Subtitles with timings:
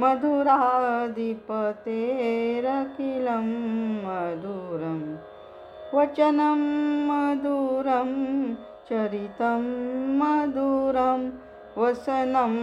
[0.00, 1.46] मधुराधिपतेरखिलं
[4.04, 5.00] मधुरं
[5.94, 6.60] वचनं
[7.08, 8.10] मधुरं
[8.90, 9.64] चरितं
[10.18, 11.22] मधुरं
[11.78, 12.54] वसनं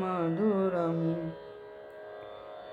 [0.00, 1.30] मधुरम्